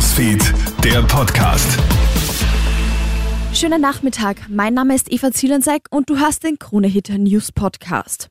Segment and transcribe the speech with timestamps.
[0.00, 1.78] Newsfeed, der Podcast.
[3.52, 4.48] Schönen Nachmittag.
[4.48, 8.30] Mein Name ist Eva Zielensek und du hast den Krone-Hit News Podcast.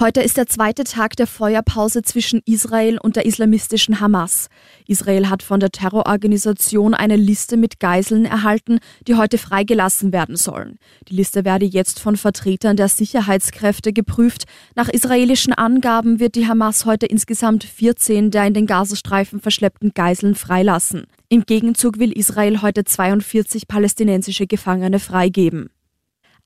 [0.00, 4.48] Heute ist der zweite Tag der Feuerpause zwischen Israel und der islamistischen Hamas.
[4.86, 10.78] Israel hat von der Terrororganisation eine Liste mit Geiseln erhalten, die heute freigelassen werden sollen.
[11.08, 14.44] Die Liste werde jetzt von Vertretern der Sicherheitskräfte geprüft.
[14.74, 20.34] Nach israelischen Angaben wird die Hamas heute insgesamt 14 der in den Gazastreifen verschleppten Geiseln
[20.34, 21.04] freilassen.
[21.28, 25.68] Im Gegenzug will Israel heute 42 palästinensische Gefangene freigeben.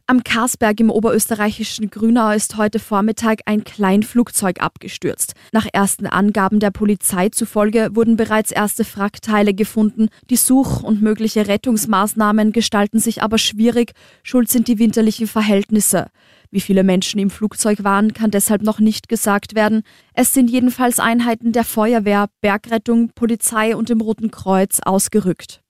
[0.08, 5.34] Am Karsberg im oberösterreichischen Grünau ist heute Vormittag ein Kleinflugzeug abgestürzt.
[5.50, 10.10] Nach ersten Angaben der Polizei zufolge wurden bereits erste Wrackteile gefunden.
[10.30, 13.94] Die Such- und mögliche Rettungsmaßnahmen gestalten sich aber schwierig.
[14.22, 16.06] Schuld sind die winterlichen Verhältnisse.
[16.52, 19.82] Wie viele Menschen im Flugzeug waren, kann deshalb noch nicht gesagt werden.
[20.14, 25.64] Es sind jedenfalls Einheiten der Feuerwehr, Bergrettung, Polizei und dem Roten Kreuz ausgerückt.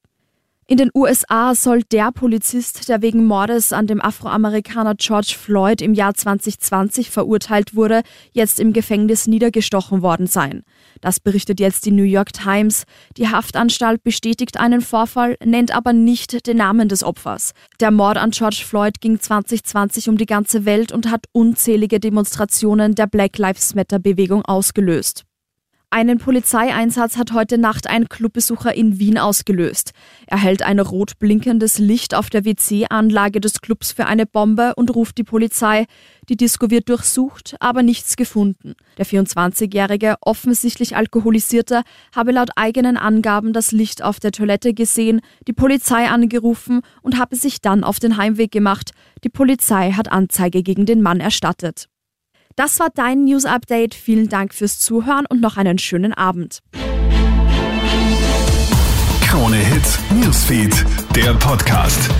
[0.68, 5.94] In den USA soll der Polizist, der wegen Mordes an dem Afroamerikaner George Floyd im
[5.94, 10.64] Jahr 2020 verurteilt wurde, jetzt im Gefängnis niedergestochen worden sein.
[11.00, 12.82] Das berichtet jetzt die New York Times.
[13.16, 17.52] Die Haftanstalt bestätigt einen Vorfall, nennt aber nicht den Namen des Opfers.
[17.78, 22.96] Der Mord an George Floyd ging 2020 um die ganze Welt und hat unzählige Demonstrationen
[22.96, 25.26] der Black Lives Matter Bewegung ausgelöst.
[25.90, 29.92] Einen Polizeieinsatz hat heute Nacht ein Clubbesucher in Wien ausgelöst.
[30.26, 34.94] Er hält ein rot blinkendes Licht auf der WC-Anlage des Clubs für eine Bombe und
[34.94, 35.86] ruft die Polizei.
[36.28, 38.74] Die Disco wird durchsucht, aber nichts gefunden.
[38.98, 41.82] Der 24-jährige, offensichtlich alkoholisierte,
[42.14, 47.36] habe laut eigenen Angaben das Licht auf der Toilette gesehen, die Polizei angerufen und habe
[47.36, 48.90] sich dann auf den Heimweg gemacht.
[49.22, 51.88] Die Polizei hat Anzeige gegen den Mann erstattet.
[52.56, 53.94] Das war dein News Update.
[53.94, 56.60] Vielen Dank fürs Zuhören und noch einen schönen Abend.
[59.20, 60.84] Krone Hits, Newsfeed,
[61.14, 62.10] der Podcast.